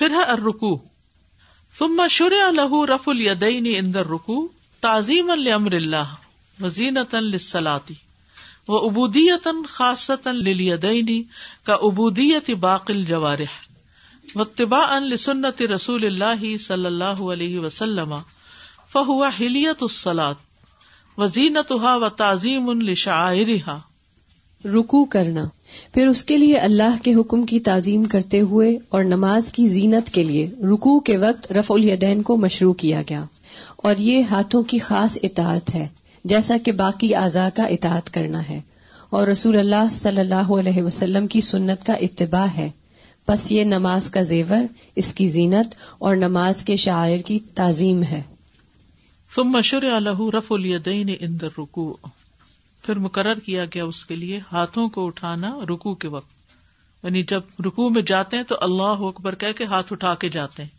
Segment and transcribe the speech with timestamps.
[0.00, 0.76] پھر ہے ارکو
[1.78, 4.40] ثم شرع له رفع اليدين عند الركوع
[4.80, 6.14] تعظیما لامر اللہ،
[6.60, 7.92] وزینتا للصلاة
[8.68, 11.10] وعبودیتا خاصتا للیدین
[11.66, 13.58] کا عبودیت باقی الجوارح،
[14.34, 18.16] واتباعا لسنت رسول اللہ صلی اللہ علیہ وسلم،
[18.92, 23.78] فہو حلیت الصلاة وزینتها وتعظیم لشعائرها۔
[24.64, 25.44] رکو کرنا۔
[25.94, 30.10] پھر اس کے لیے اللہ کے حکم کی تعظیم کرتے ہوئے اور نماز کی زینت
[30.10, 33.24] کے لیے رکو کے وقت رف الیدین کو مشروع کیا گیا۔
[33.76, 35.88] اور یہ ہاتھوں کی خاص اطاعت ہے،
[36.24, 38.60] جیسا کہ باقی اعضاء کا اطاعت کرنا ہے۔
[39.10, 42.70] اور رسول اللہ صلی اللہ علیہ وسلم کی سنت کا اتباع ہے۔
[43.28, 44.62] بس یہ نماز کا زیور،
[44.96, 48.22] اس کی زینت اور نماز کے شاعر کی تعظیم ہے۔
[49.34, 51.94] ثم شرع له رفع اليدين عند الركوع
[52.82, 56.30] پھر مقرر کیا گیا اس کے لیے ہاتھوں کو اٹھانا رکو کے وقت۔
[57.04, 60.62] یعنی جب رکو میں جاتے ہیں تو اللہ اکبر کہہ کے ہاتھ اٹھا کے جاتے
[60.62, 60.70] ہیں۔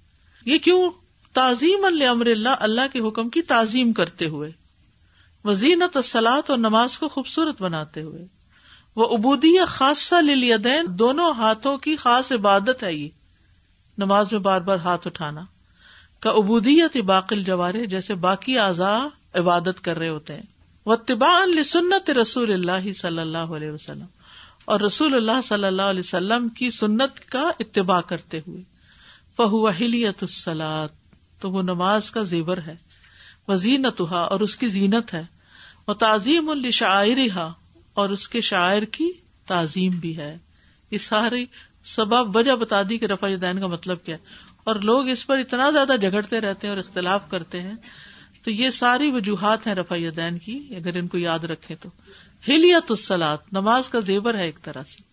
[0.45, 0.92] یہ کیوں؟
[1.34, 4.52] تعظیم اللہ اللہ اللہ کے حکم کی تعظیم کرتے ہوئے۔
[5.45, 8.25] وزینت سلاد اور نماز کو خوبصورت بناتے ہوئے۔
[8.95, 13.09] وہ ابودی خاصہ للیدین، دونوں ہاتھوں کی خاص عبادت ہے یہ۔
[13.97, 15.42] نماز میں بار بار ہاتھ اٹھانا۔
[16.20, 19.00] کا ابودیت باقل جوارے جیسے باقی اعضاء
[19.40, 20.50] عبادت کر رہے ہوتے ہیں۔
[20.86, 20.94] و
[21.46, 24.06] لسنت رسول اللہ صلی اللہ علیہ وسلم۔
[24.66, 28.62] اور رسول اللہ صلی اللہ علیہ وسلم کی سنت کا اتباع کرتے ہوئے۔
[29.38, 30.88] فہو اہلیت السلاد
[31.40, 32.76] تو وہ نماز کا زیور ہے۔
[33.48, 35.24] وہ زینت اور اس کی زینت ہے۔
[35.88, 37.50] وہ تعظیم الشاعرہ
[37.94, 39.12] اور اس کے شاعر کی
[39.48, 40.38] تعظیم بھی ہے۔
[40.92, 41.46] یہ ساری
[41.86, 44.26] سبب، وجہ بتا دی کہ رفا دین کا مطلب کیا ہے۔
[44.64, 47.74] اور لوگ اس پر اتنا زیادہ جھگڑتے رہتے ہیں اور اختلاف کرتے ہیں۔
[48.44, 51.89] تو یہ ساری وجوہات ہیں رفا دین کی، اگر ان کو یاد رکھے تو۔
[52.47, 55.03] ہلیت السلاد نماز کا زیور ہے ایک طرح سے۔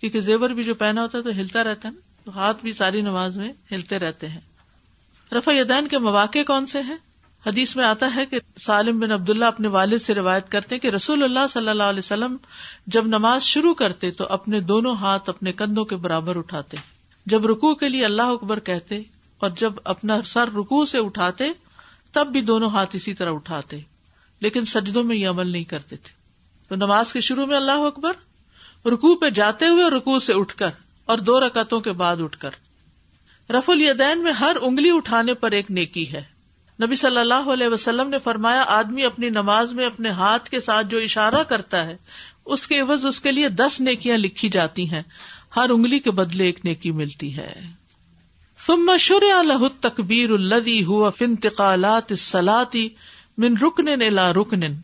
[0.00, 2.72] کیونکہ زیور بھی جو پہنا ہوتا ہے تو ہلتا رہتا ہے نا۔ تو ہاتھ بھی
[2.72, 4.40] ساری نماز میں ہلتے رہتے ہیں۔
[5.32, 6.96] رفا دین کے مواقع کون سے ہیں؟
[7.46, 11.22] حدیث میں آتا ہے کہ سالم بن عبداللہ اپنے والد سے روایت کرتے کہ رسول
[11.22, 12.36] اللہ صلی اللہ علیہ وسلم
[12.86, 16.76] جب نماز شروع کرتے تو اپنے دونوں ہاتھ اپنے کندھوں کے برابر اٹھاتے۔
[17.26, 19.02] جب رکو کے لیے اللہ اکبر کہتے
[19.38, 21.44] اور جب اپنا سر رکو سے اٹھاتے
[22.12, 23.80] تب بھی دونوں ہاتھ اسی طرح اٹھاتے،
[24.40, 26.12] لیکن سجدوں میں یہ عمل نہیں کرتے تھے۔
[26.68, 28.12] تو نماز کے شروع میں اللہ اکبر
[28.88, 30.70] رکو پہ جاتے ہوئے رکو سے اٹھ کر
[31.06, 32.50] اور دو رکعتوں کے بعد اٹھ کر۔
[33.50, 36.22] رف الیدین میں ہر انگلی اٹھانے پر ایک نیکی ہے۔
[36.82, 40.86] نبی صلی اللہ علیہ وسلم نے فرمایا، آدمی اپنی نماز میں اپنے ہاتھ کے ساتھ
[40.86, 41.96] جو اشارہ کرتا ہے،
[42.44, 45.02] اس کے عوض اس کے لیے دس نیکیاں لکھی جاتی ہیں۔
[45.56, 47.79] ہر انگلی کے بدلے ایک نیکی ملتی ہے۔
[48.64, 52.70] ثم شرع له التكبير الذي هو في انتقالات الصلاه
[53.38, 54.76] من ركن الى ركن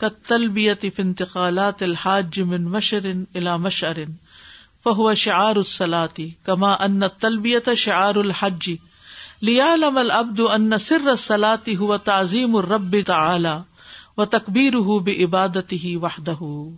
[0.00, 4.08] كالتلبيه في انتقالات الحاج من مشر الى مشعر،
[4.84, 6.14] فهو شعار الصلاه
[6.46, 8.76] كما ان التلبيه شعار الحج.
[9.42, 13.64] ليعلم العبد ان سر الصلاه هو تعظيم الرب تعالى
[14.16, 16.70] وتكبيره بعبادته وحده.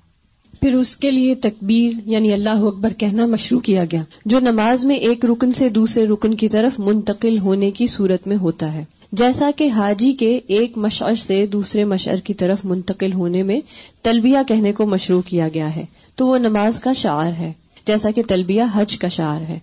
[0.61, 4.97] پھر اس کے لیے تکبیر یعنی اللہ اکبر کہنا مشروع کیا گیا، جو نماز میں
[4.97, 9.51] ایک رکن سے دوسرے رکن کی طرف منتقل ہونے کی صورت میں ہوتا ہے۔ جیسا
[9.57, 13.61] کہ حاجی کے ایک مشعر سے دوسرے مشعر کی طرف منتقل ہونے میں
[14.03, 15.85] تلبیہ کہنے کو مشروع کیا گیا ہے،
[16.15, 17.53] تو وہ نماز کا شعر ہے،
[17.87, 19.59] جیسا کہ تلبیہ حج کا شعر ہے۔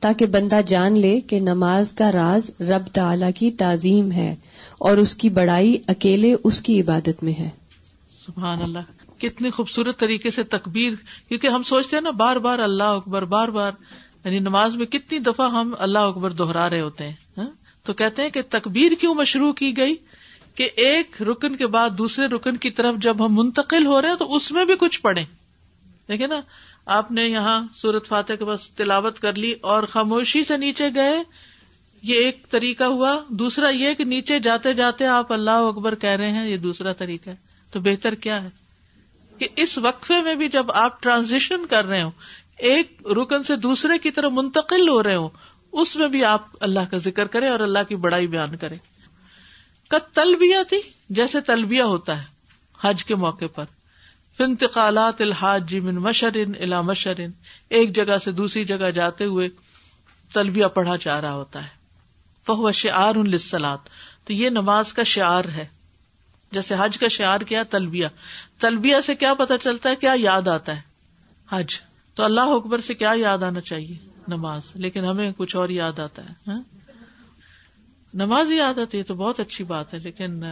[0.00, 4.34] تاکہ بندہ جان لے کہ نماز کا راز رب تعلی کی تعظیم ہے
[4.78, 7.48] اور اس کی بڑائی اکیلے اس کی عبادت میں ہے۔
[8.26, 10.92] سبحان اللہ۔ کتنی خوبصورت طریقے سے تکبیر،
[11.28, 13.72] کیونکہ ہم سوچتے ہیں نا، بار بار اللہ اکبر، بار بار
[14.24, 17.50] یعنی نماز میں کتنی دفعہ ہم اللہ اکبر دوہرا رہے ہوتے ہیں ہاں؟
[17.82, 19.94] تو کہتے ہیں کہ تکبیر کیوں مشروع کی گئی؟
[20.54, 24.16] کہ ایک رکن کے بعد دوسرے رکن کی طرف جب ہم منتقل ہو رہے ہیں
[24.16, 25.24] تو اس میں بھی کچھ پڑھیں۔
[26.08, 26.40] دیکھے نا،
[26.86, 31.22] آپ نے یہاں سورت فاتح کے پاس تلاوت کر لی اور خاموشی سے نیچے گئے،
[32.02, 36.30] یہ ایک طریقہ ہوا۔ دوسرا یہ کہ نیچے جاتے جاتے آپ اللہ اکبر کہہ رہے
[36.30, 37.36] ہیں، یہ دوسرا طریقہ ہے۔
[37.72, 38.59] تو بہتر کیا ہے؟
[39.40, 42.10] کہ اس وقفے میں بھی جب آپ ٹرانزیشن کر رہے ہو
[42.58, 45.28] ایک رکن سے دوسرے کی طرف منتقل ہو رہے ہو
[45.72, 48.78] اس میں بھی آپ اللہ کا ذکر کریں اور اللہ کی بڑائی بیان کریں۔
[49.88, 52.26] کت تلبیہ تھی، جیسے تلبیہ ہوتا ہے
[52.80, 53.64] حج کے موقع پر۔
[54.36, 57.30] فنتقالات الحاج من مشرن الا مشرن۔
[57.68, 59.48] ایک جگہ سے دوسری جگہ جاتے ہوئے
[60.32, 61.68] تلبیہ پڑھا جا رہا ہوتا ہے۔
[62.46, 63.78] فہو شعار لسلات
[64.24, 65.79] تو یہ نماز کا شعار ہے۔
[66.52, 68.06] جیسے حج کا شعار کیا، تلبیہ۔
[68.60, 70.80] تلبیہ سے کیا پتا چلتا ہے، کیا یاد آتا ہے؟
[71.48, 71.80] حج۔
[72.14, 73.96] تو اللہ اکبر سے کیا یاد آنا چاہیے؟
[74.28, 76.62] نماز۔ لیکن ہمیں کچھ اور یاد آتا ہے ہاں؟
[78.14, 80.44] نماز یاد آتی ہے تو بہت اچھی بات ہے، لیکن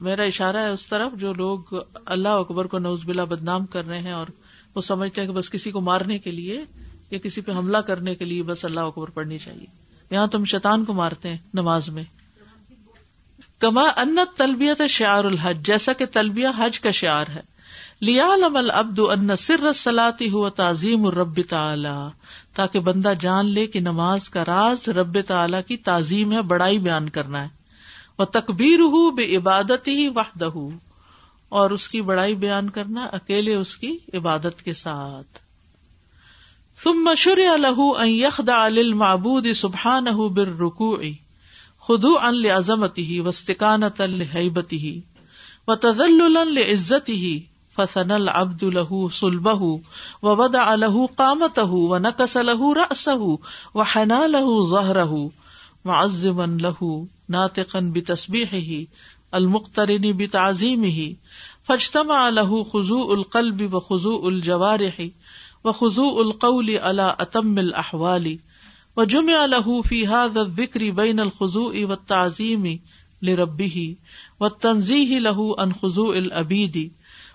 [0.00, 1.58] میرا اشارہ ہے اس طرف، جو لوگ
[2.06, 4.26] اللہ اکبر کو نوز بلا بدنام کر رہے ہیں اور
[4.74, 6.64] وہ سمجھتے ہیں کہ بس کسی کو مارنے کے لیے
[7.10, 9.66] یا کسی پہ حملہ کرنے کے لیے بس اللہ اکبر پڑھنی چاہیے۔
[10.10, 12.04] یہاں تم شیطان کو مارتے ہیں نماز میں۔
[13.58, 17.40] کما ان تلبیت شعر الحج، جیسا کہ تلبیہ حج کا شعر ہے۔
[18.00, 22.08] لیا لمل ابد ان سر سلاتی ہوا تعظیم رب تعلی
[22.54, 27.08] تاکہ بندہ جان لے کہ نماز کا راز رب تعلی کی تعظیم ہے، بڑائی بیان
[27.08, 27.48] کرنا ہے۔
[28.18, 30.50] وہ تکبیر ہو بے عبادت ہی وحدہ،
[31.48, 35.38] اور اس کی بڑائی بیان کرنا، اکیلے اس کی عبادت کے ساتھ۔
[36.84, 41.02] تم مشور الح ان یخدا للمعبود سبحانہ بالرکوع۔
[41.88, 45.00] خدو ان لزمتی ہی وسطانت الحبتی ہی
[45.68, 47.38] و تزل عزتی ہی
[47.76, 49.62] فسن العبد الہ سلبہ
[50.22, 53.08] و ود الہ قامت و نقص الہ رس
[53.74, 55.04] و حنا لہ ظہر
[55.84, 56.84] معزم لہ
[57.28, 58.84] ناطقن بتسبیح ہی
[59.32, 61.12] المخترنی بتعظیم ہی
[61.66, 64.98] فجتمع له خضوع القلب و خضوع الجوارح
[65.64, 68.26] و خضوع القول على اتم الاحوال
[68.96, 72.80] و جمع له في هذا الذكر بين الخضوع والتعظيم
[73.22, 73.96] لربه
[74.40, 76.92] والتنزيه له عن خضوع العبيد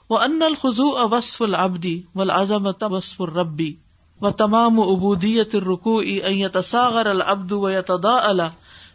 [0.10, 3.76] وان الخضوع وصف العبد والعظمه وصف الرب،
[4.22, 8.52] وتمام عبودية الركوع ان يتساغر العبد ويتضاءل،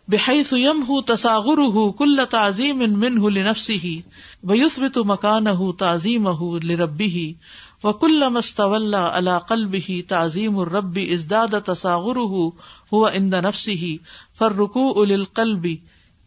[0.09, 4.03] بحيث يمحو تصاغره كل تعظيم منه لنفسه،
[4.45, 7.35] ويثبت مكانه تعظيمه لربه
[7.85, 13.97] وکل مستول اللہ قلب ہی تعظیم الربی ازداد تصاغر ہوا اند نفسی ہی
[14.39, 15.77] فر رکو القلبی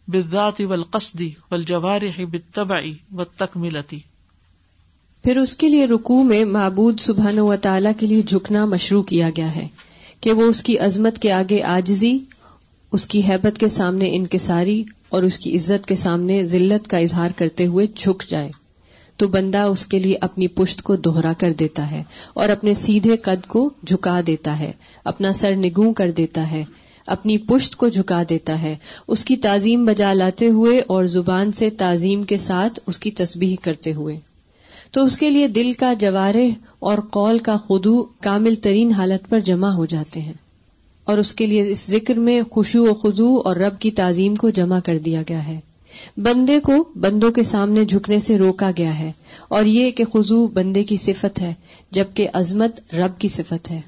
[0.08, 2.00] بداتی ول قصدی ول جوار
[5.22, 9.30] پھر اس کے لیے رکو میں معبود سبحان و تعالی کے لیے جھکنا مشروع کیا
[9.36, 9.68] گیا ہے
[10.20, 12.18] کہ وہ اس کی عظمت کے آگے آجزی
[12.92, 17.30] اس کی حیبت کے سامنے انکساری اور اس کی عزت کے سامنے ذلت کا اظہار
[17.36, 18.50] کرتے ہوئے جھک جائے۔
[19.18, 22.02] تو بندہ اس کے لیے اپنی پشت کو دوہرا کر دیتا ہے
[22.34, 24.72] اور اپنے سیدھے قد کو جھکا دیتا ہے،
[25.04, 26.64] اپنا سر نگوں کر دیتا ہے،
[27.06, 28.76] اپنی پشت کو جھکا دیتا ہے۔
[29.08, 33.56] اس کی تعظیم بجا لاتے ہوئے اور زبان سے تعظیم کے ساتھ اس کی تسبیح
[33.62, 34.20] کرتے ہوئے۔
[34.90, 39.38] تو اس کے لیے دل کا جوارے اور قول کا خدو کامل ترین حالت پر
[39.40, 40.32] جمع ہو جاتے ہیں۔
[41.04, 44.50] اور اس کے لیے اس ذکر میں خوشو و خزو اور رب کی تعظیم کو
[44.50, 45.60] جمع کر دیا گیا ہے۔
[46.16, 49.12] بندے کو بندوں کے سامنے جھکنے سے روکا گیا ہے
[49.48, 51.54] اور یہ کہ خزو بندے کی صفت ہے،
[51.90, 53.80] جبکہ عظمت رب کی صفت ہے۔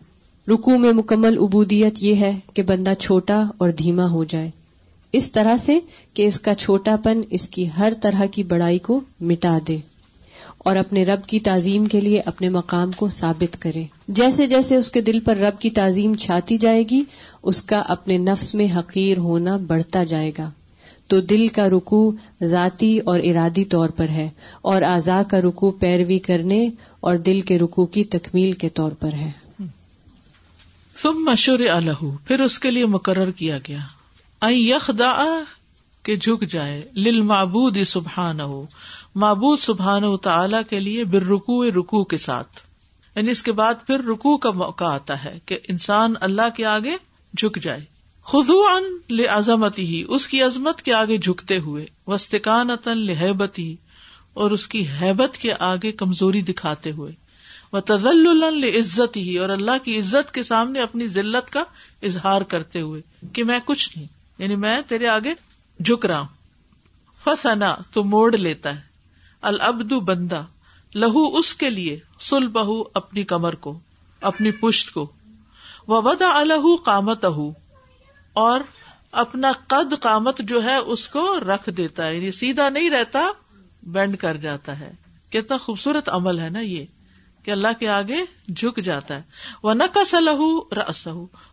[0.49, 4.51] رکو میں مکمل عبودیت یہ ہے کہ بندہ چھوٹا اور دھیما ہو جائے۔
[5.13, 5.79] اس طرح سے
[6.15, 9.79] کہ اس کا چھوٹا پن اس کی ہر طرح کی بڑائی کو مٹا دے
[10.59, 14.91] اور اپنے رب کی تعظیم کے لیے اپنے مقام کو ثابت کرے۔ جیسے جیسے اس
[14.91, 17.03] کے دل پر رب کی تعظیم چھاتی جائے گی،
[17.43, 20.51] اس کا اپنے نفس میں حقیر ہونا بڑھتا جائے گا۔
[21.11, 22.13] تو دل کا رکو
[22.45, 24.29] ذاتی اور ارادی طور پر ہے
[24.63, 26.69] اور اعضاء کا رکو پیروی کرنے
[27.01, 29.31] اور دل کے رکو کی تکمیل کے طور پر ہے۔
[30.97, 33.79] ثم مشور الح پھر اس کے لیے مقرر کیا گیا۔
[34.43, 35.43] یخ دا
[36.03, 38.67] کہ جھک جائے لل معبود سبحان ہو
[39.15, 42.61] معبود سبحان تعالی کے لیے بر رکو رکو کے ساتھ۔
[43.17, 46.97] یعنی اس کے بعد پھر رکو کا موقع آتا ہے کہ انسان اللہ کے آگے
[47.37, 48.00] جھک جائے۔
[48.33, 53.77] خزو ان لزمتی ہی اس کی عظمت کے آگے جھکتے ہوئے وسطان لہبتی
[54.35, 57.13] اور اس کی حیبت کے آگے کمزوری دکھاتے ہوئے
[57.73, 61.65] وہ تزل عزت ہی اور اللہ کی عزت کے سامنے اپنی ذلت کا
[62.03, 65.35] اظہار کرتے ہوئے، کہ میں کچھ نہیں یعنی میں تیرے آگے
[65.85, 66.29] جھک رہا ہوں۔
[67.25, 68.81] فسنا تو موڑ لیتا ہے۔
[69.43, 70.43] البدو بندہ،
[70.95, 73.79] لہو اس کے لیے سل بہو اپنی کمر کو،
[74.21, 75.11] اپنی پشت کو۔
[75.89, 77.25] وہ ودا الہ کامت
[78.33, 78.61] اور
[79.13, 83.27] اپنا قد قامت جو ہے اس کو رکھ دیتا ہے یعنی سیدھا نہیں رہتا،
[83.83, 84.93] بینڈ کر جاتا ہے۔
[85.31, 86.85] کتنا خوبصورت عمل ہے نا یہ،
[87.43, 88.25] کہ اللہ کے آگے
[88.57, 89.23] جھک جاتا ہے۔
[89.63, 91.09] وہ نقص لہو رس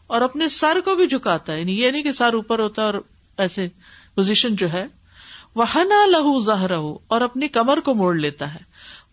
[0.08, 2.88] اور اپنے سر کو بھی جھکاتا ہے۔ یعنی یہ نہیں کہ سر اوپر ہوتا ہے
[2.88, 3.02] اور
[3.38, 3.68] ایسے
[4.16, 4.88] پوزیشن جو ہے۔
[5.56, 6.72] وہ ہنا لہو ظاہر
[7.08, 8.60] اور اپنی کمر کو موڑ لیتا ہے۔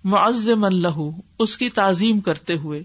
[0.05, 2.83] معزم لہو اس کی تعظیم کرتے ہوئے۔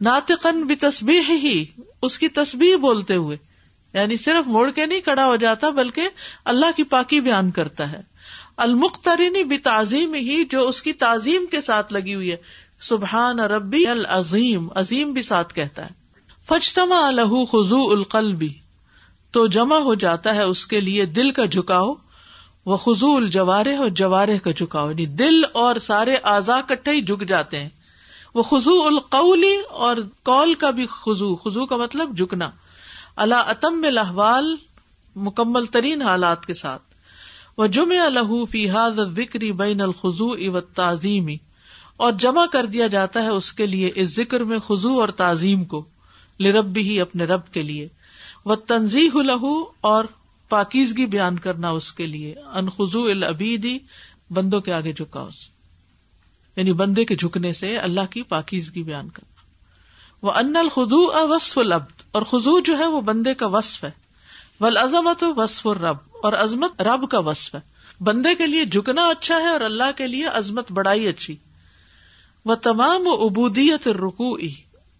[0.00, 1.64] ناطقن بھی تصبیح ہی
[2.02, 3.36] اس کی تصبیح بولتے ہوئے۔
[3.94, 6.08] یعنی صرف موڑ کے نہیں کھڑا ہو جاتا بلکہ
[6.44, 8.00] اللہ کی پاکی بیان کرتا ہے۔
[8.56, 12.36] المخترینی بھی تعظیم ہی جو اس کی تعظیم کے ساتھ لگی ہوئی ہے۔
[12.80, 15.90] سبحان ربی العظیم، عظیم بھی ساتھ کہتا ہے۔
[16.48, 18.52] فجتما الح خزو القلبی
[19.30, 21.94] تو جمع ہو جاتا ہے اس کے لیے دل کا جھکاؤ،
[22.66, 27.28] وہ خزو الجوارح اور جوارح کا جھکاؤ یعنی دل اور سارے اعضا کٹھے ہی جھک
[27.28, 27.68] جاتے ہیں۔
[28.34, 32.50] وہ خزو القولی اور کال کا بھی خزو خزو کا مطلب جھکنا۔
[33.16, 34.56] اللہ اتم لہوال
[35.16, 36.82] مکمل ترین حالات کے ساتھ۔
[37.58, 41.36] وہ جم الح فیحاد وکری بین الخو و تعظیمی
[41.96, 45.64] اور جمع کر دیا جاتا ہے اس کے لیے اس ذکر میں خزو اور تعظیم
[45.64, 45.84] کو
[46.40, 47.88] لرب بھی اپنے رب کے لیے۔
[48.44, 50.04] وہ تنظیح لہو اور
[50.48, 53.78] پاکیزگی بیان کرنا اس کے لیے۔ انخو العبیدی
[54.30, 55.48] بندوں کے آگے جھکا اس
[56.56, 59.33] یعنی بندے کے جھکنے سے اللہ کی پاکیزگی بیان کرنا۔
[60.24, 63.90] وہ ان الخدو وصف العبد اور خزو جو ہے وہ بندے کا وصف ہے۔
[64.60, 67.60] ول عظمت وصف الرب اور عظمت رب کا وصف ہے۔
[68.00, 71.36] بندے کے لیے جھکنا اچھا ہے اور اللہ کے لیے عظمت بڑائی اچھی۔
[72.44, 74.36] وہ تمام ابودیت رکو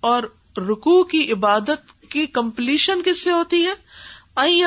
[0.00, 0.22] اور
[0.56, 3.74] رکو کی عبادت کی کمپلیشن کس سے ہوتی ہے؟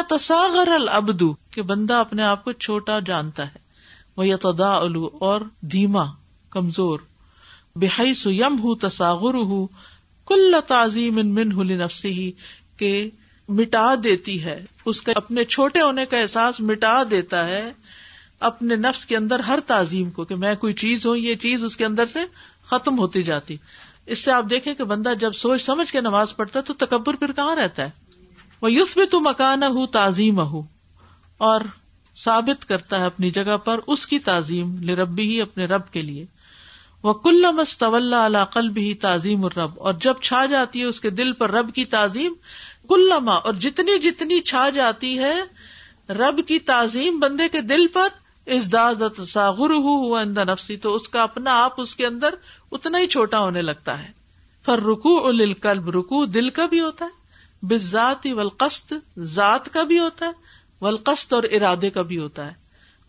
[0.09, 3.59] تصاغر العبدو کہ بندہ اپنے آپ کو چھوٹا جانتا ہے۔
[4.17, 6.03] وہ یتدا الو اور دھیما،
[6.49, 6.99] کمزور۔
[7.75, 9.65] بحی سم ہُ تصاغر ہُ
[10.27, 12.31] کل تعظیم ان من ہلی نفسی ہی
[12.77, 13.09] کہ
[13.49, 17.71] مٹا دیتی ہے۔ اس کے اپنے چھوٹے ہونے کا احساس مٹا دیتا ہے
[18.39, 21.77] اپنے نفس کے اندر ہر تعظیم کو، کہ میں کوئی چیز ہوں، یہ چیز اس
[21.77, 22.19] کے اندر سے
[22.65, 23.57] ختم ہوتی جاتی۔
[24.05, 27.13] اس سے آپ دیکھیں کہ بندہ جب سوچ سمجھ کے نماز پڑھتا ہے تو تکبر
[27.15, 27.89] پھر کہاں رہتا ہے؟
[28.61, 30.63] وہ یوس بھی تو مکان ہوں تعظیم ہوں
[31.37, 31.61] اور
[32.15, 36.25] ثابت کرتا ہے اپنی جگہ پر اس کی تعظیم لربی ہی، اپنے رب کے لیے۔
[37.03, 41.09] وہ کل مستول علا قلب ہی تعظیم الرب اور جب چھا جاتی ہے اس کے
[41.09, 42.33] دل پر رب کی تعظیم،
[42.89, 45.35] کلما اور جتنی جتنی چھا جاتی ہے،
[46.09, 48.07] رب کی تعظیم بندے کے دل پر
[48.45, 52.29] اس داد ساغر ہوا اندر نفسی، تو اس کا اپنا آپ اس کے اندر
[52.71, 54.11] اتنا ہی چھوٹا ہونے لگتا ہے۔
[54.65, 60.25] فر رکو القلب رکو دل کا بھی ہوتا ہے بزات ولقست ذات کا بھی ہوتا
[60.25, 60.31] ہے
[60.81, 62.53] ولقست اور ارادے کا بھی ہوتا ہے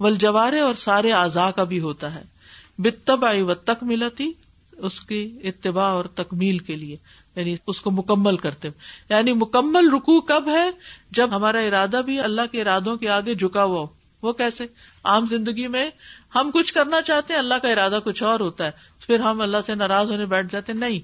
[0.00, 2.37] ول جوارے اور سارے اعضاء کا بھی ہوتا ہے۔
[2.78, 4.32] بتبا و تک ملتی
[4.76, 6.96] اس کی اتباع اور تکمیل کے لیے
[7.36, 8.68] یعنی اس کو مکمل کرتے
[9.10, 10.70] یعنی مکمل رکو کب ہے؟
[11.10, 13.86] جب ہمارا ارادہ بھی اللہ کے ارادوں کے آگے جھکا ہوا
[14.22, 14.66] وہ کیسے؟
[15.04, 15.90] عام زندگی میں
[16.34, 18.70] ہم کچھ کرنا چاہتے ہیں، اللہ کا ارادہ کچھ اور ہوتا ہے۔
[19.06, 21.00] پھر ہم اللہ سے ناراض ہونے بیٹھ جاتے نہیں،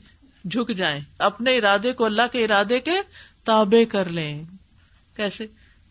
[0.48, 3.00] جھک جائیں۔ اپنے ارادے کو اللہ کے ارادے کے
[3.44, 4.44] تابے کر لیں۔
[5.16, 5.46] کیسے؟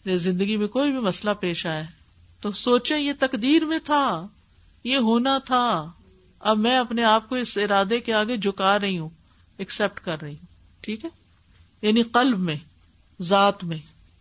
[0.05, 1.83] زندگی میں کوئی بھی مسئلہ پیش آئے،
[2.41, 4.27] تو سوچے یہ تقدیر میں تھا۔
[4.83, 5.91] یہ ہونا تھا۔
[6.39, 9.09] اب میں اپنے آپ کو اس ارادے کے آگے جھکا رہی ہوں
[9.57, 10.45] ایکسپٹ کر رہی ہوں،
[10.81, 11.09] ٹھیک ہے؟
[11.81, 12.55] یعنی قلب میں،
[13.21, 13.77] ذات میں،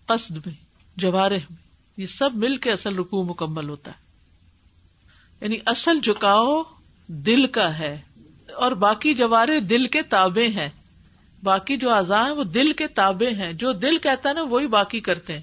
[0.07, 0.55] قصد میں،
[0.97, 1.57] جوارح میں،
[1.97, 4.03] یہ سب مل کے اصل رکو مکمل ہوتا ہے۔
[5.41, 6.63] یعنی اصل جھکاؤ
[7.07, 8.01] دل کا ہے
[8.55, 10.69] اور باقی جوارے دل کے تابے ہیں۔
[11.43, 14.67] باقی جو اعضاء ہیں وہ دل کے تابے ہیں۔ جو دل کہتا ہے نا، وہی
[14.67, 15.43] باقی کرتے ہیں۔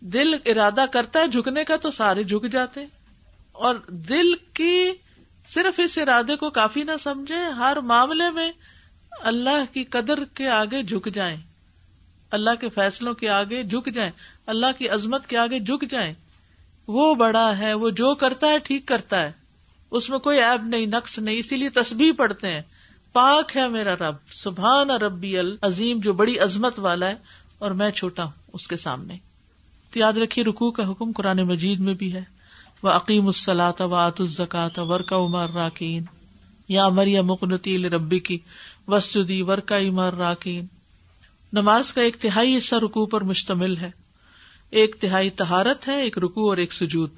[0.00, 2.86] دل ارادہ کرتا ہے، جھکنے کا تو سارے جھک جاتے ہیں۔
[3.54, 4.92] اور دل کی
[5.46, 8.52] صرف اس ارادے کو کافی نہ سمجھے، ہر معاملے میں
[9.20, 11.36] اللہ کی قدر کے آگے جھک جائیں۔
[12.30, 14.10] اللہ کے فیصلوں کے آگے جھک جائیں۔
[14.46, 16.14] اللہ کی عظمت کے آگے جھک جائیں۔
[16.88, 19.32] وہ بڑا ہے، وہ جو کرتا ہے، ٹھیک کرتا ہے۔
[19.90, 22.62] اس میں کوئی ایب نہیں، نقص نہیں، اسی لیے تسبیح پڑھتے ہیں۔
[23.12, 27.14] پاک ہے میرا رب، سبحان ربی العظیم، جو بڑی عظمت والا ہے،
[27.58, 29.16] اور میں چھوٹا ہوں اس کے سامنے۔
[29.90, 32.33] تو یاد رکھیے رکو کا حکم قرآن مجید میں بھی ہے۔
[32.84, 36.04] وہ عقیم السلاط و آت الزکات ورکا عمر راکین
[36.68, 38.38] یا مریا مکنتی ربی کی
[38.88, 40.66] وسدی ورکا عمر راکین
[41.52, 43.90] نماز کا ایک تہائی حصہ رکو پر مشتمل ہے۔
[44.70, 47.10] ایک تہائی تہارت ہے، ایک رکو اور ایک سجود۔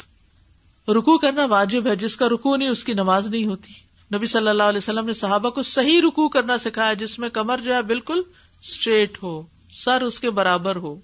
[0.89, 3.73] رکو کرنا واجب ہے، جس کا رکو نہیں، اس کی نماز نہیں ہوتی۔
[4.17, 7.61] نبی صلی اللہ علیہ وسلم نے صحابہ کو صحیح رکو کرنا سکھایا، جس میں کمر
[7.65, 8.23] جو ہے بالکل
[8.63, 11.01] اسٹریٹ ہو، سر اس کے برابر ہو۔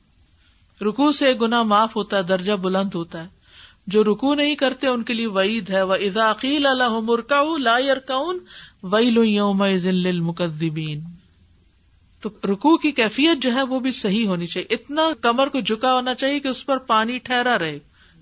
[0.83, 3.42] رکو سے گنا معاف ہوتا ہے، درجہ بلند ہوتا ہے۔
[3.87, 8.39] جو رکو نہیں کرتے ان کے لیے وعید ہے۔ وہ اداقیل اللہ لا یرکاؤن
[8.83, 9.65] وئی لو یوم
[12.21, 15.95] تو رکو کی کیفیت جو ہے وہ بھی صحیح ہونی چاہیے۔ اتنا کمر کو جھکا
[15.95, 17.79] ہونا چاہیے کہ اس پر پانی ٹھہرا رہے۔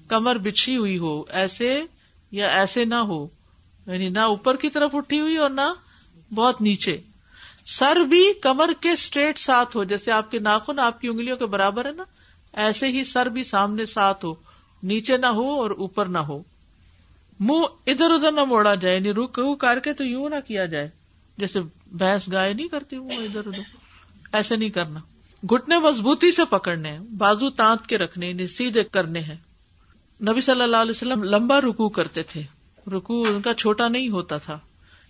[0.08, 1.82] کمر بچھی ہوئی ہو، ایسے
[2.30, 3.26] یا ایسے نہ ہو۔
[3.86, 5.74] یعنی نہ اوپر کی طرف اٹھی ہوئی اور نہ
[6.34, 7.00] بہت نیچے۔
[7.64, 11.46] سر بھی کمر کے اسٹریٹ ساتھ ہو، جیسے آپ کے ناخن آپ کی انگلیوں کے
[11.46, 12.04] برابر ہے نا،
[12.52, 14.34] ایسے ہی سر بھی سامنے ساتھ ہو۔
[14.82, 16.42] نیچے نہ ہو اور اوپر نہ ہو۔
[17.40, 20.88] منہ ادھر ادھر نہ موڑا جائے یعنی رک کر کے تو یوں نہ کیا جائے،
[21.38, 21.60] جیسے
[21.92, 23.62] بھینس گائے نہیں کرتی منہ ادھر ادھر۔
[24.32, 25.00] ایسے نہیں کرنا۔
[25.46, 29.36] گٹنے مضبوطی سے پکڑنے، بازو تانت کے رکھنے یعنی سیدھے کرنے ہیں۔
[30.22, 32.42] نبی صلی اللہ علیہ وسلم لمبا رکو کرتے تھے۔
[32.92, 34.58] رکو ان کا چھوٹا نہیں ہوتا تھا،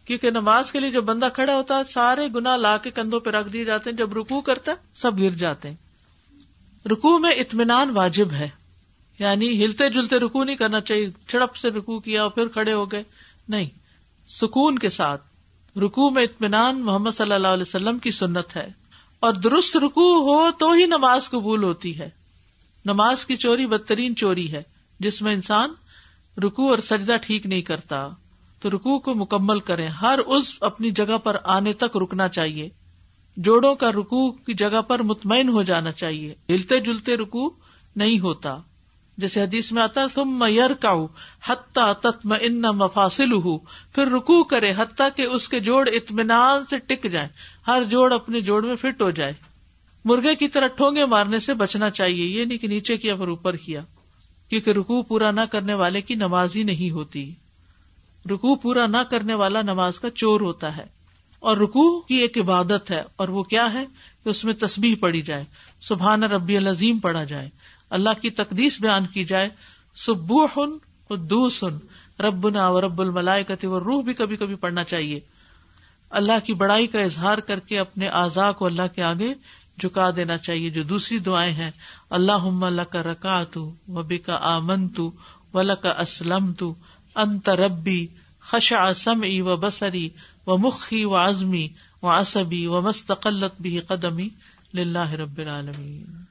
[0.04, 3.30] کیونکہ نماز کے لیے جو بندہ کھڑا ہوتا ہے سارے گنا لا کے کندھوں پہ
[3.30, 5.76] رکھ دیے جاتے ہیں۔ جب رکو کرتا ہے سب گر جاتے ہیں۔
[6.88, 8.48] رکو میں اطمینان واجب ہے۔
[9.20, 12.92] یعنی ہلتے جلتے رکو نہیں کرنا چاہیے، چھڑپ سے رکو کیا اور پھر کھڑے ہو
[12.92, 13.02] گئے۔
[13.48, 13.66] نہیں،
[14.28, 15.22] سکون کے ساتھ
[15.78, 18.68] رکو میں اطمینان محمد صلی اللہ علیہ وسلم کی سنت ہے۔
[19.20, 22.08] اور درست رکو ہو تو ہی نماز قبول ہوتی ہے۔
[22.84, 24.62] نماز کی چوری بدترین چوری ہے،
[25.00, 25.70] جس میں انسان
[26.42, 28.08] رکو اور سجدہ ٹھیک نہیں کرتا۔
[28.60, 32.68] تو رکو کو مکمل کرے ہر اس اپنی جگہ پر آنے تک رکنا چاہیے۔
[33.36, 37.50] جوڑوں کا رکو کی جگہ پر مطمئن ہو جانا چاہیے۔ ہلتے جلتے رکو
[37.96, 38.58] نہیں ہوتا۔
[39.20, 40.94] جیسے حدیث میں آتا تم میر کا
[41.46, 43.58] حتہ تتم ان مفاصل ہوں
[43.94, 47.28] پھر رکو کرے حتیٰ کہ اس کے جوڑ اطمینان سے ٹک جائے
[47.66, 49.32] ہر جوڑ اپنے جوڑ میں فٹ ہو جائے۔
[50.04, 53.56] مرغے کی طرح ٹھونگے مارنے سے بچنا چاہیے، یہ نہیں کہ نیچے کیا پھر اوپر
[53.56, 53.80] کیا
[54.48, 57.34] کیونکہ رکو پورا نہ کرنے والے کی نماز ہی نہیں ہوتی۔
[58.26, 60.86] رکو پورا نہ کرنے والا نماز کا چور ہوتا ہے۔
[61.40, 63.84] اور رکو کی ایک عبادت ہے۔ اور وہ کیا ہے؟
[64.24, 65.44] کہ اس میں تسبیح پڑی جائے۔
[65.80, 67.48] سبحان ربی العظیم پڑھا جائے۔
[67.90, 69.48] اللہ کی تقدیس بیان کی جائے
[69.94, 70.78] سبو ہن
[71.08, 71.78] قدوس ہن
[72.22, 75.20] رب نا و رب الملائے و روح بھی کبھی کبھی پڑھنا چاہیے۔
[76.10, 79.34] اللہ کی بڑائی کا اظہار کر کے اپنے اعضاء کو اللہ کے آگے
[79.80, 81.70] جھکا دینا چاہیے، جو دوسری دعائیں ہیں
[82.10, 85.10] اللہ کا رکا تو وبی کا آمن تو
[85.54, 86.74] ولا کا اسلم تو
[87.14, 88.06] انت ربی
[88.40, 90.08] خشا سم و بسری
[90.46, 91.68] و مخی و عزمی
[92.02, 94.28] و عصبی و مستقلت بھی قدمی
[94.74, 96.29] لاہ رب العالمین۔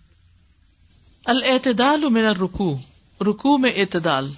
[1.30, 2.76] الاعتدال من الرکوع،
[3.24, 4.32] رکوع میں اعتدال۔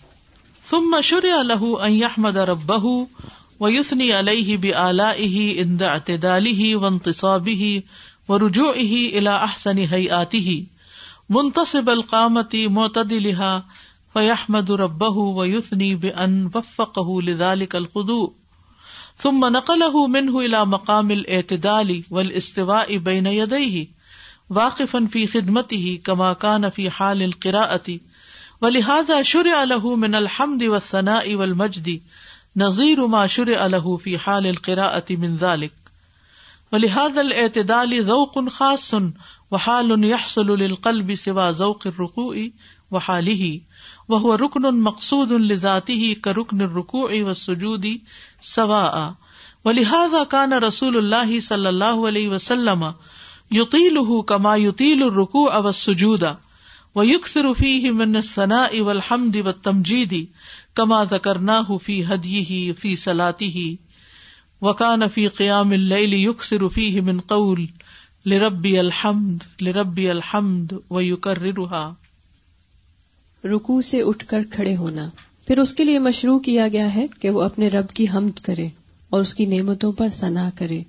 [0.70, 3.06] ثم شرع له ان يحمد ربه
[3.60, 7.80] ويثني عليه بآلائه عند اعتداله وانتصابه
[8.30, 10.64] ورجوعه الى احسن هيئاته،
[11.30, 13.60] منتصب القامة معتدلها
[14.14, 18.28] فيحمد ربه ويثني بأن وفقه لذلك الخضوع۔
[19.18, 24.01] ثم نقله منه الى مقام الاعتدال والاستواء بين يديه۔
[24.52, 28.00] واقفا في خدمته كما كان في حال القراءة
[28.62, 32.02] ولهذا شرع له من الحمد و ثنا والثناء والمجد.
[32.56, 35.74] نظير ما شرع له في حال القراءة من ذلك
[36.74, 39.10] ولهذا الاعتدال ذوق خاص و
[39.52, 42.50] وحال يحصل للقلب سوى ذوق الركوع
[42.92, 43.62] وحاله.
[44.10, 48.02] وهو ركن مقصود لذاته كركن الركوع والسجود
[48.42, 49.16] سواء.
[49.66, 52.94] ولهذا كان رسول الله صلى الله عليه وسلم
[53.54, 56.24] يطيله كما يطيل الركوع والسجود،
[56.96, 60.14] ويكثر فيه من الثناء والحمد والتمجيد،
[60.74, 63.74] كما ذكرناه في هديه في صلاته.
[64.62, 67.66] وكان في قيام الليل يكثر فيه من قول،
[68.26, 71.94] لربي الحمد لربي الحمد، ويكررها.
[73.44, 75.10] رکو سے اٹھ کر کھڑے ہونا۔
[75.48, 78.68] پھر اس کے لیے مشروع کیا گیا ہے کہ وہ اپنے رب کی حمد کرے
[79.10, 80.82] اور اس کی نعمتوں پر ثنا کرے۔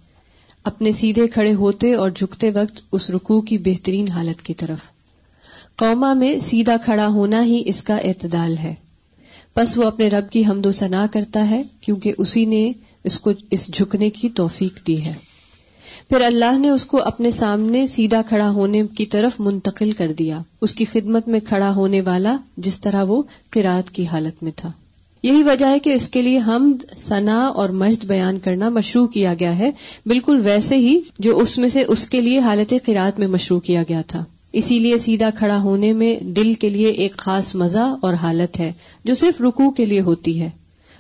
[0.65, 4.79] اپنے سیدھے کھڑے ہوتے اور جھکتے وقت اس رکوع کی بہترین حالت کی طرف۔
[5.77, 8.75] قوما میں سیدھا کھڑا ہونا ہی اس کا اعتدال ہے۔
[9.57, 12.73] بس وہ اپنے رب کی حمد و ثنا کرتا ہے، کیونکہ اسی نے
[13.05, 15.15] اس کو اس جھکنے کی توفیق دی ہے۔
[16.09, 20.43] پھر اللہ نے اس کو اپنے سامنے سیدھا کھڑا ہونے کی طرف منتقل کر دیا۔
[20.61, 24.73] اس کی خدمت میں کھڑا ہونے والا جس طرح وہ قرآد کی حالت میں تھا۔
[25.23, 29.35] یہی وجہ ہے کہ اس کے لیے حمد، ثنا اور مجد بیان کرنا مشروع کیا
[29.41, 29.71] گیا ہے۔
[30.07, 33.83] بالکل ویسے ہی جو اس میں سے اس کے لیے حالت قرآد میں مشروع کیا
[33.89, 38.15] گیا تھا۔ اسی لیے سیدھا کھڑا ہونے میں دل کے لیے ایک خاص مزہ اور
[38.15, 38.73] حالت ہے
[39.05, 40.51] جو صرف رکوع کے لیے ہوتی ہے۔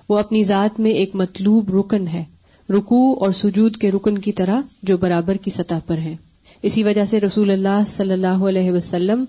[0.08, 2.24] وہ اپنی ذات میں ایک مطلوب رکن ہے۔
[2.70, 6.16] رکو اور سجود کے رکن کی طرح جو برابر کی سطح پر ہے۔
[6.62, 9.24] اسی وجہ سے رسول اللہ صلی اللہ علیہ وسلم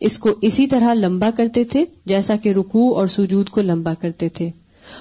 [0.00, 4.28] اس کو اسی طرح لمبا کرتے تھے جیسا کہ رکو اور سجود کو لمبا کرتے
[4.28, 4.50] تھے۔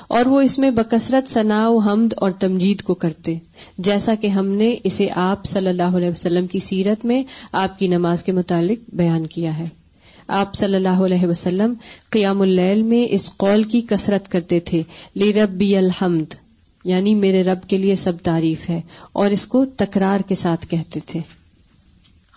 [0.08, 3.38] اور وہ اس میں بکثرت ثنا و حمد اور تمجید کو کرتے،
[3.77, 7.88] جیسا کہ ہم نے اسے آپ صلی اللہ علیہ وسلم کی سیرت میں آپ کی
[7.88, 9.65] نماز کے متعلق بیان کیا ہے۔
[10.27, 11.73] آپ صلی اللہ علیہ وسلم
[12.10, 14.84] قیام اللیل میں اس قول کی کثرت کرتے تھے،
[15.15, 16.34] لی ربی الحمد
[16.84, 18.81] یعنی میرے رب کے لیے سب تعریف ہے،
[19.12, 21.19] اور اس کو تکرار کے ساتھ کہتے تھے۔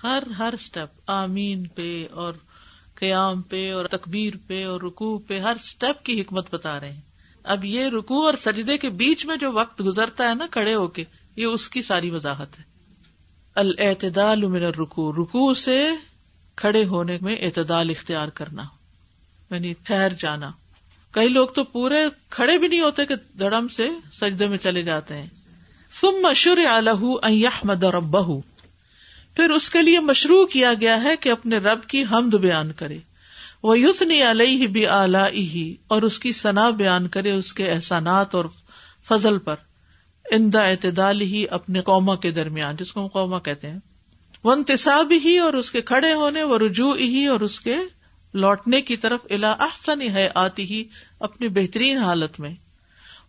[0.05, 2.33] ہر ہر اسٹیپ آمین پہ اور
[3.01, 7.01] قیام پہ اور تکبیر پہ اور رکو پہ ہر اسٹیپ کی حکمت بتا رہے ہیں۔
[7.45, 10.87] اب یہ رکو اور سجدے کے بیچ میں جو وقت گزرتا ہے نا کھڑے ہو
[10.87, 11.05] کے،
[11.37, 12.65] یہ اس کی ساری وضاحت ہے۔
[13.55, 15.89] الاعتدال من الرکو رکو سے
[16.57, 18.63] کھڑے ہونے میں اعتدال اختیار کرنا
[19.51, 20.51] یعنی ٹھہر جانا۔
[21.11, 25.15] کئی لوگ تو پورے کھڑے بھی نہیں ہوتے کہ دڑم سے سجدے میں چلے جاتے
[25.15, 25.27] ہیں۔
[26.01, 28.41] ثم مشور الحمد ربہ
[29.39, 32.99] پھر اس کے لیے مشروع کیا گیا ہے کہ اپنے رب کی حمد بیان کرے۔
[33.63, 35.17] وہ یوتنی علیہ بھی آلہ
[35.89, 38.45] اور اس کی ثنا بیان کرے اس کے احسانات اور
[39.09, 39.55] فضل پر۔
[40.31, 43.79] اندا اعتدال ہی اپنے قوما کے درمیان، جس کو قوما کہتے ہیں۔
[44.45, 47.77] وہ انتصاب ہی اور اس کے کھڑے ہونے۔ و رجوع ہی اور اس کے
[48.35, 50.85] لوٹنے کی طرف۔ الا احسن ہے آتی ہی
[51.21, 52.55] اپنی بہترین حالت میں۔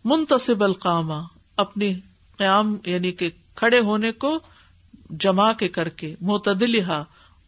[0.04, 1.22] منتصب القامہ
[1.56, 1.94] اپنی
[2.38, 4.40] قیام یعنی کہ کھڑے ہونے کو
[5.10, 6.80] جما کے کر کے معتدل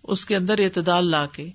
[0.03, 1.51] اس کے اندر اعتدال لا کے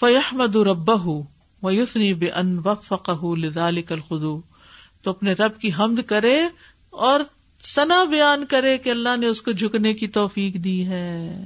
[0.00, 1.70] فیحمد رب و
[2.18, 4.40] بے ان وفق لذالک الخدو
[5.02, 6.42] تو اپنے رب کی حمد کرے
[6.90, 7.20] اور
[7.60, 11.42] سنا بیان کرے کہ اللہ نے اس کو جھکنے کی توفیق دی ہے۔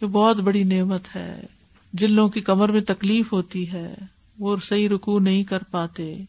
[0.00, 1.40] یہ بہت بڑی نعمت ہے۔
[1.92, 3.94] جن لوگوں کی کمر میں تکلیف ہوتی ہے،
[4.38, 6.24] وہ صحیح رکو نہیں کر پاتے۔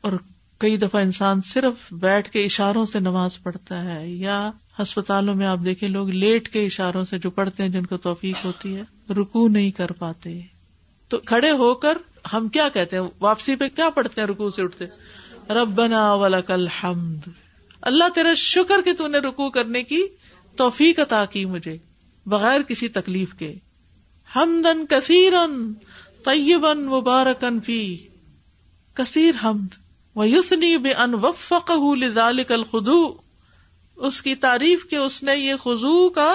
[0.00, 0.12] اور
[0.58, 4.50] کئی دفعہ انسان صرف بیٹھ کے اشاروں سے نماز پڑھتا ہے یا
[4.82, 8.44] ہسپتالوں میں آپ دیکھیں، لوگ لیٹ کے اشاروں سے جو پڑھتے ہیں، جن کو توفیق
[8.44, 10.40] ہوتی ہے رکو نہیں کر پاتے۔
[11.08, 11.98] تو کھڑے ہو کر
[12.32, 14.84] ہم کیا کہتے ہیں؟ واپسی پہ کیا پڑھتے ہیں؟ رکو سے اٹھتے۔
[15.54, 17.28] ربنا ولکل حمد
[17.80, 20.02] اللہ تیرا شکر کہ تو نے رکو کرنے کی
[20.56, 21.78] توفیق عطا کی مجھے،
[22.26, 23.54] بغیر کسی تکلیف کے۔
[24.36, 25.72] حمدن کثیرن
[26.24, 27.96] طیبن مبارکن فی۔
[28.94, 29.74] کثیر حمد۔
[30.16, 33.23] و یسنی بے ان وفق لذالک الخدو
[33.96, 36.34] اس کی تعریف کے اس نے یہ خزو کا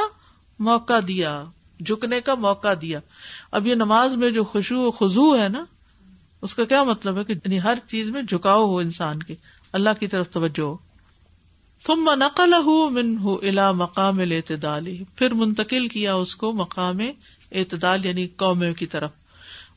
[0.59, 1.43] موقع دیا،
[1.79, 2.99] جھکنے کا موقع دیا۔
[3.51, 5.65] اب یہ نماز میں جو خوشو و خزو ہے نا،
[6.41, 9.35] اس کا کیا مطلب ہے کہ یعنی ہر چیز میں جھکاؤ ہو انسان کے،
[9.73, 10.77] اللہ کی طرف توجہ۔ ہو
[11.87, 12.53] ثم نقل
[12.89, 16.97] من الا مقام الاعتدال۔ پھر منتقل کیا اس کو مقام
[17.51, 19.11] اعتدال یعنی قوم کی طرف۔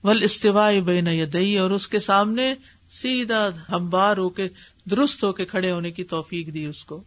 [0.04, 2.54] ول استوا بین یدئی اور اس کے سامنے
[2.90, 4.48] سیدھا ہمبار ہو کے،
[4.90, 7.02] درست ہو کے کھڑے ہونے کی توفیق دی اس کو۔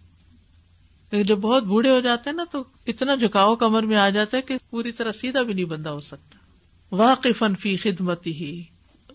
[1.11, 4.41] جب بہت بوڑھے ہو جاتے ہیں نا تو اتنا جھکاؤ کمر میں آ جاتا ہے
[4.41, 6.37] کہ پوری طرح سیدھا بھی نہیں بندہ ہو سکتا۔
[6.91, 8.63] واقف فی خدمت ہی،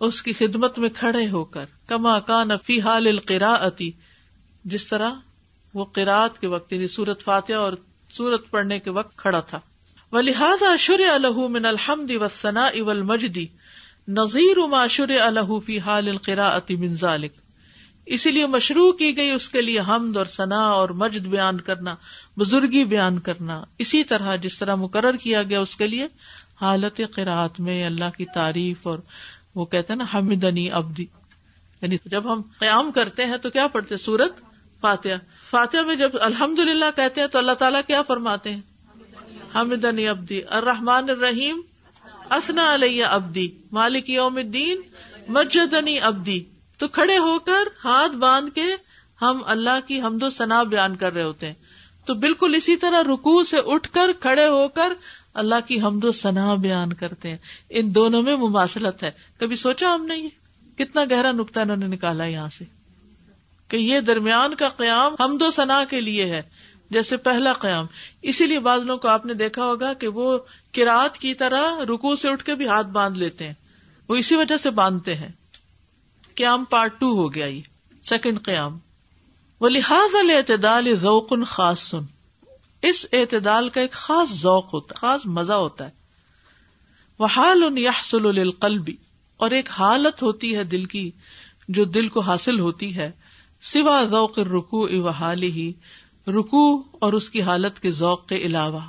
[0.00, 3.68] اس کی خدمت میں کھڑے ہو کر، کما کان فی حال القرا
[4.64, 5.12] جس طرح
[5.74, 7.72] وہ قرآت کے وقت یعنی سورت فاتح اور
[8.10, 9.60] سورت پڑھنے کے وقت کھڑا تھا۔
[10.12, 13.46] وہ لہٰذا شر الح من الحمد و ثنا اول مجدی
[14.08, 17.32] نذیر ما شر الح فی حال القرا من ذالک
[18.10, 21.94] اسی لیے مشروع کی گئی اس کے لیے حمد اور ثنا اور مجد بیان کرنا،
[22.36, 26.06] بزرگی بیان کرنا، اسی طرح جس طرح مقرر کیا گیا اس کے لیے
[26.60, 28.98] حالت قرآت میں اللہ کی تعریف اور
[29.54, 31.06] وہ کہتے ہیں نا، حمدنی ابدی
[31.82, 34.40] یعنی جب ہم قیام کرتے ہیں تو کیا پڑھتے سورت
[34.80, 35.16] فاتحہ۔
[35.50, 38.60] فاتحہ میں جب الحمد للہ کہتے ہیں تو اللہ تعالیٰ کیا فرماتے ہیں؟
[39.54, 41.60] حمدنی ابدی الرحمن الرحیم
[42.30, 44.80] اسنا علیہ ابدی مالک یوم الدین،
[45.28, 46.42] مجدنی ابدی
[46.80, 48.64] تو کھڑے ہو کر ہاتھ باندھ کے
[49.22, 51.54] ہم اللہ کی حمد و ثنا بیان کر رہے ہوتے ہیں۔
[52.04, 54.92] تو بالکل اسی طرح رکو سے اٹھ کر کھڑے ہو کر
[55.34, 57.36] اللہ کی حمد و ثنا بیان کرتے ہیں۔
[57.70, 60.28] ان دونوں میں مماثلت ہے۔ کبھی سوچا ہم نے یہ؟
[60.78, 62.64] کتنا گہرا نقطہ انہوں نے نکالا یہاں سے
[63.68, 66.42] کہ یہ درمیان کا قیام حمد و ثنا کے لیے ہے،
[66.90, 67.86] جیسے پہلا قیام۔
[68.22, 70.38] اسی لیے بعض لوگوں کو آپ نے دیکھا ہوگا کہ وہ
[70.74, 73.54] کراط کی طرح رکو سے اٹھ کے بھی ہاتھ باندھ لیتے ہیں۔
[74.08, 75.28] وہ اسی وجہ سے باندھتے ہیں۔
[76.40, 77.60] قیام پارٹ ٹو ہو گیا یہ
[78.02, 78.78] سیکنڈ قیام۔
[79.60, 82.00] وہ لحاظ الاعتدال ذوق خاص سن
[82.82, 85.90] اس اعتدال کا ایک خاص ذوق ہوتا ہے، خاص مزہ ہوتا ہے۔
[87.18, 88.96] وہ حال ان یحسل القلبی
[89.36, 91.10] اور ایک حالت ہوتی ہے دل کی،
[91.68, 93.10] جو دل کو حاصل ہوتی ہے۔
[93.60, 95.72] سوا ذوق رکو حال ہی
[96.26, 98.80] رکو اور اس کی حالت کے ذوق کے علاوہ۔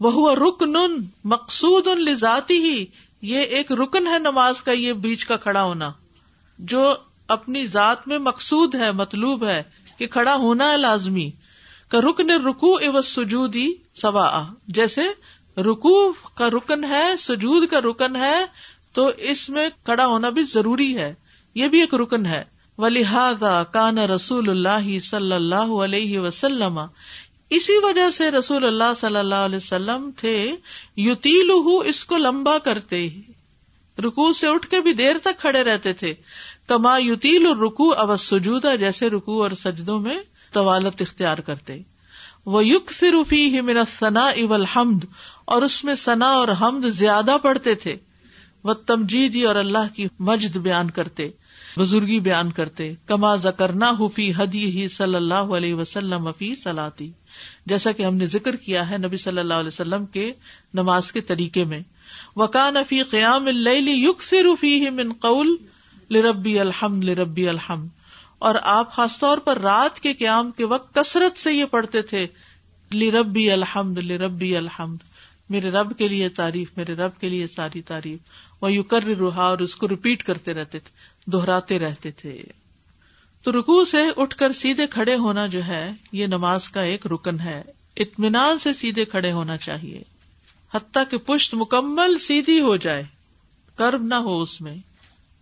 [0.00, 0.76] وہ ہوا رکن
[1.24, 2.86] مقصود ان لذاتی ہی
[3.22, 5.90] یہ ایک رکن ہے نماز کا، یہ بیچ کا کھڑا ہونا۔
[6.58, 6.94] جو
[7.28, 9.62] اپنی ذات میں مقصود ہے، مطلوب ہے،
[9.98, 11.30] کہ کھڑا ہونا ہے لازمی
[11.88, 15.02] کا رکن رکو او سجودی سوا جیسے
[15.60, 18.44] رکو کا رکن ہے، سجود کا رکن ہے،
[18.92, 21.14] تو اس میں کھڑا ہونا بھی ضروری ہے۔
[21.54, 22.44] یہ بھی ایک رکن ہے۔
[22.78, 26.80] لہٰذا کان رسول اللہ صلی اللہ علیہ وسلم۔
[27.50, 30.56] اسی وجہ سے رسول اللہ صلی اللہ علیہ وسلم تھے
[30.96, 31.50] یوتیل
[31.84, 33.08] اس کو لمبا کرتے
[33.98, 36.14] رکو سے اٹھ کے بھی دیر تک کھڑے رہتے تھے۔
[36.68, 40.18] کما یوتیل اور رکو اب سجودا جیسے رکو اور سجدوں میں
[40.52, 41.82] طوالت اختیار کرتے۔
[42.46, 45.04] وہ یق فرفی من ثنا اب حمد
[45.44, 47.96] اور اس میں ثنا اور حمد زیادہ پڑھتے تھے۔
[48.64, 51.28] وہ تمجیدی اور اللہ کی مجد بیان کرتے،
[51.76, 57.10] بزرگی بیان کرتے۔ کما زکرنا حفی حدی ہی صلی اللہ علیہ وسلم فی سلاتی
[57.66, 60.32] جیسا کہ ہم نے ذکر کیا ہے نبی صلی اللہ علیہ وسلم کے
[60.74, 61.80] نماز کے طریقے میں۔
[62.36, 65.56] وکان فی قیام اللہ من قول
[66.10, 67.88] لربی الحمد لربی الحمد۔
[68.38, 72.26] اور آپ خاص طور پر رات کے قیام کے وقت کثرت سے یہ پڑھتے تھے،
[72.94, 74.96] لربی الحمد لربی الحمد۔
[75.50, 78.18] میرے رب کے لیے تعریف، میرے رب کے لیے ساری تعریف۔
[78.60, 80.90] وہ یو کر رہا اور اس کو ریپیٹ کرتے رہتے تھے،
[81.30, 82.42] دہراتے رہتے تھے۔
[83.42, 87.40] تو رکو سے اٹھ کر سیدھے کھڑے ہونا جو ہے، یہ نماز کا ایک رکن
[87.40, 87.62] ہے۔
[87.96, 90.02] اطمینان سے سیدھے کھڑے ہونا چاہیے۔
[90.74, 93.02] حتیٰ کہ پشت مکمل سیدھی ہو جائے،
[93.76, 94.76] کرب نہ ہو اس میں۔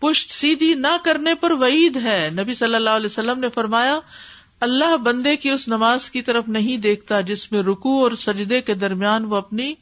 [0.07, 4.01] پشت سیدھی نہ کرنے پر وعید ہے۔ نبی صلی اللہ علیہ وسلم نے فرمایا،
[4.61, 8.75] اللہ بندے کی اس نماز کی طرف نہیں دیکھتا جس میں رکو اور سجدے کے
[8.75, 9.75] درمیان وہ اپنی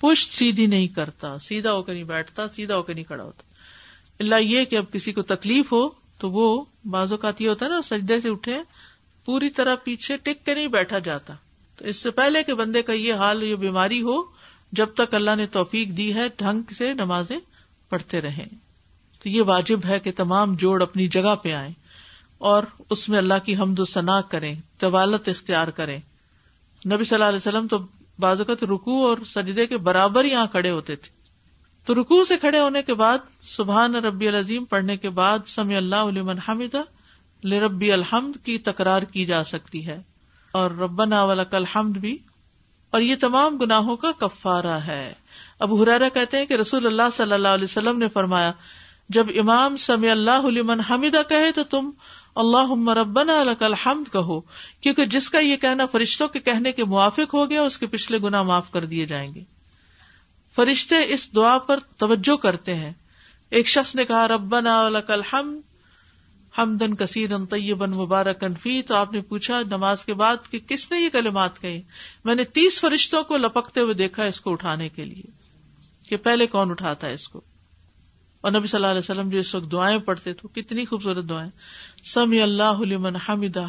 [0.00, 3.42] پشت سیدھی نہیں کرتا۔ سیدھا ہو کے نہیں بیٹھتا، سیدھا ہو کے نہیں کھڑا ہوتا۔
[4.20, 7.70] اللہ یہ کہ اب کسی کو تکلیف ہو تو وہ بازو کا یہ ہوتا ہے
[7.70, 8.58] نا، سجدے سے اٹھے،
[9.24, 11.34] پوری طرح پیچھے ٹک کے نہیں بیٹھا جاتا۔
[11.76, 14.22] تو اس سے پہلے کہ بندے کا یہ حال، یہ بیماری ہو،
[14.72, 17.38] جب تک اللہ نے توفیق دی ہے، ڈھنگ سے نمازیں
[17.88, 18.65] پڑھتے رہے
[19.26, 21.72] تو یہ واجب ہے کہ تمام جوڑ اپنی جگہ پہ آئیں
[22.38, 25.98] اور اس میں اللہ کی حمد و ثنا کریں، طوالت اختیار کریں۔
[26.92, 27.78] نبی صلی اللہ علیہ وسلم تو
[28.18, 31.10] بازوقت رکو اور سجدے کے برابر یہاں کھڑے ہوتے تھے۔
[31.84, 35.96] تو رکو سے کھڑے ہونے کے بعد سبحان ربی العظیم پڑھنے کے بعد سمی اللہ
[35.96, 36.82] علیہ حمدہ
[37.46, 40.02] لربی الحمد کی تکرار کی جا سکتی ہے۔
[40.52, 42.18] اور ربنا ولک الحمد بھی۔
[42.90, 45.12] اور یہ تمام گناہوں کا کفارہ ہے۔
[45.58, 48.52] اب حرارا کہتے ہیں کہ رسول اللہ صلی اللہ علیہ وسلم نے فرمایا
[49.08, 51.90] جب امام سمی اللہ علیہ حمیدہ کہے تو تم
[52.34, 54.40] اللہ ربنا لک الحمد کہو،
[54.80, 58.18] کیونکہ جس کا یہ کہنا فرشتوں کے کہنے کے موافق ہو گیا، اس کے پچھلے
[58.18, 59.42] گنا معاف کر دیے جائیں گے۔
[60.56, 62.92] فرشتے اس دعا پر توجہ کرتے ہیں۔
[63.50, 65.60] ایک شخص نے کہا، ربنا لک الحمد
[66.58, 71.00] ہمدن کثیر طیبن مبارک فی، تو آپ نے پوچھا نماز کے بعد کہ کس نے
[71.00, 71.82] یہ کلمات کہی
[72.24, 75.30] میں نے تیس فرشتوں کو لپکتے ہوئے دیکھا اس کو اٹھانے کے لیے،
[76.08, 77.40] کہ پہلے کون اٹھاتا ہے اس کو؟
[78.46, 81.50] اور نبی صلی اللہ علیہ وسلم جو اس وقت دعائیں پڑھتے تھے کتنی خوبصورت دعائیں۔
[82.04, 83.66] سمی اللہ لمن حمدہ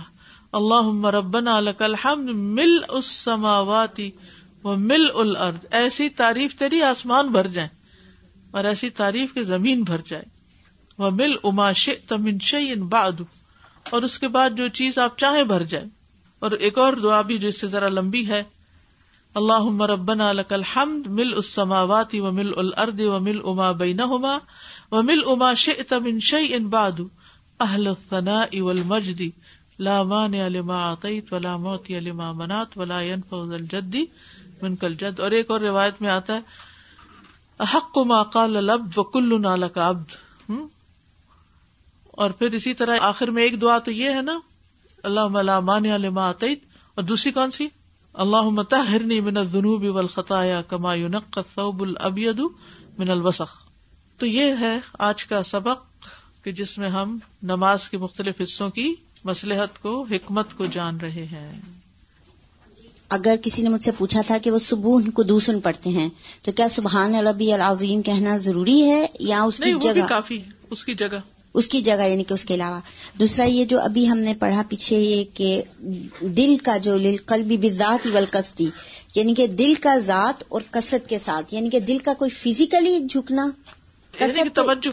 [0.51, 4.11] اللہ ربنا لک الحمد مل اس سماواتی
[4.63, 7.69] و مل الارض۔ ایسی تعریف تیری آسمان بھر جائیں
[8.51, 10.23] اور ایسی تعریف کی زمین بھر جائے۔
[10.97, 11.71] وہ مل اما
[12.07, 13.21] تمن شعین باد
[13.89, 15.85] اور اس کے بعد جو چیز آپ چاہیں بھر جائے
[16.39, 18.43] اور ایک اور دعا بھی جو اس سے ذرا لمبی ہے
[19.37, 25.01] اللہ ربنا لک الحمد مل اس سماواتی و مل الرد و مل اما بین و
[25.01, 25.51] مل اما
[25.87, 26.99] تمن شعی ان باد
[27.59, 29.29] اہل ثنا اول مجدی
[29.79, 34.03] لامان علما عطیت ولا موت علما منات ولا فوز الجدی
[34.61, 39.03] من کل جد اور ایک اور روایت میں آتا ہے حق ما قال العبد و
[39.03, 40.15] کل نالک عبد
[42.11, 44.39] اور پھر اسی طرح آخر میں ایک دعا تو یہ ہے نا
[45.03, 46.63] اللہ ملا مان لما عطیت
[46.95, 47.67] اور دوسری کون سی؟
[48.17, 52.39] اللہ متحرنی من الذنوب والخطایا کما ينقى الثوب الابيض
[52.97, 53.61] من الوسخ۔
[54.17, 56.07] تو یہ ہے آج کا سبق
[56.43, 61.25] کہ جس میں ہم نماز کے مختلف حصوں کی مسلحت کو حکمت کو جان رہے
[61.25, 61.61] ہیں۔
[63.09, 66.09] اگر کسی نے مجھ سے پوچھا تھا کہ وہ صبح کو دوسن پڑھتے ہیں
[66.41, 70.93] تو کیا سبحان ربی العظیم کہنا ضروری ہے یا اس کی جگہ؟ کافی اس کی
[70.93, 72.79] جگہ۔ اس کی جگہ یعنی کہ اس کے علاوہ۔
[73.19, 75.61] دوسرا یہ جو ابھی ہم نے پڑھا پیچھے یہ کہ
[76.21, 78.69] دل کا جو قلبی بذات ولکستی
[79.15, 82.99] یعنی کہ دل کا ذات اور کثرت کے ساتھ یعنی کہ دل کا کوئی فزیکلی
[83.09, 83.47] جھکنا
[84.19, 84.91] یعنی توجہ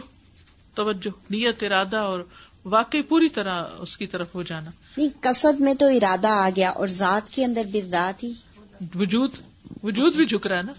[0.75, 2.19] توجہ نیت ارادہ اور
[2.65, 6.69] واقعی پوری طرح اس کی طرف ہو جانا۔ نہیں کثرت میں تو ارادہ آ گیا
[6.69, 8.31] اور ذات کے اندر بھی ذات ہی۔
[8.95, 9.31] وجود
[9.83, 10.73] وجود بھی جھک رہا ہے نا۔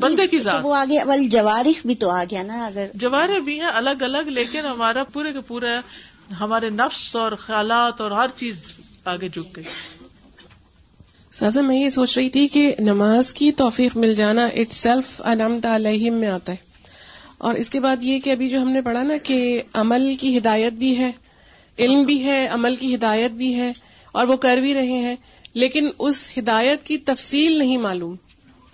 [0.00, 3.60] بندے کی ذات۔ وہ آگے اول جوارح بھی تو آ گیا نا اگر۔ جوارح بھی
[3.60, 5.66] ہیں الگ الگ لیکن ہمارا پورے کے پورے
[6.40, 8.56] ہمارے نفس اور خیالات اور ہر چیز
[9.04, 9.64] آگے جھک گئی۔
[11.30, 15.76] سازا میں یہ سوچ رہی تھی کہ نماز کی توفیق مل جانا اٹ سیلف انمتا
[15.76, 16.74] علیہم میں آتا ہے۔
[17.38, 20.38] اور اس کے بعد یہ کہ ابھی جو ہم نے پڑھا نا کہ عمل کی
[20.38, 21.12] ہدایت بھی ہے
[21.78, 23.72] علم بھی ہے عمل کی ہدایت بھی ہے
[24.12, 25.16] اور وہ کر بھی رہے ہیں
[25.54, 28.16] لیکن اس ہدایت کی تفصیل نہیں معلوم۔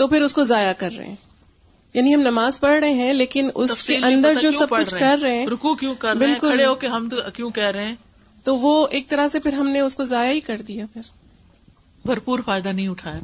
[0.01, 1.17] تو پھر اس کو ضائع کر رہے ہیں۔
[1.95, 5.39] یعنی ہم نماز پڑھ رہے ہیں لیکن اس کے اندر جو سب کچھ کر رہے
[5.39, 7.95] ہیں رکو کیوں کر رہے ہیں؟ کھڑے ہو کے ہم کیوں کہہ رہے ہیں؟
[8.45, 11.01] تو وہ ایک طرح سے پھر ہم نے اس کو ضائع ہی کر دیا پھر۔
[12.07, 13.19] بھرپور فائدہ نہیں اٹھایا۔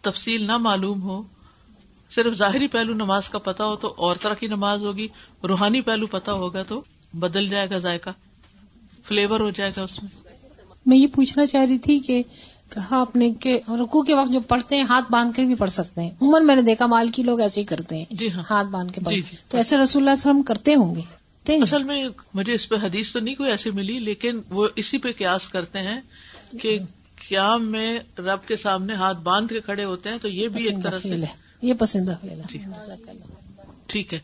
[0.00, 1.22] تفصیل نہ معلوم ہو
[2.10, 5.08] صرف ظاہری پہلو نماز کا پتا ہو تو اور طرح کی نماز ہوگی
[5.48, 8.10] روحانی پہلو پتا ہوگا تو بدل جائے گا ذائقہ
[9.04, 10.20] فلیور ہو جائے گا اس میں۔
[10.86, 12.22] میں یہ پوچھنا چاہ رہی تھی کہ
[12.70, 15.70] کہا آپ نے کہ رکو کے وقت جو پڑھتے ہیں ہاتھ باندھ کر بھی پڑھ
[15.70, 18.42] سکتے ہیں۔ عمر میں نے دیکھا مال کی لوگ ایسے ہی کرتے ہیں جی ہاں۔
[18.50, 21.00] ہاتھ باندھ کے جی۔ جی تو ایسے رسول اللہ علیہ وسلم کرتے ہوں گے؟
[21.62, 25.12] اصل میں مجھے اس پہ حدیث تو نہیں کوئی ایسی ملی لیکن وہ اسی پہ
[25.12, 26.00] قیاس کرتے ہیں
[26.60, 26.78] کہ
[27.28, 30.82] قیام میں رب کے سامنے ہاتھ باندھ کے کھڑے ہوتے ہیں تو یہ بھی ایک
[30.82, 31.16] طرح سے
[31.62, 32.10] یہ پسند
[32.50, 32.58] جی۔
[33.86, 34.18] ٹھیک ہے۔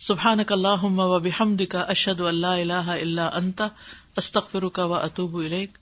[0.00, 3.68] سبحان اللہ و بحمد کا اشد اللہ اللہ اللہ انتا
[4.16, 5.78] استخر کا و اطوب الیک۔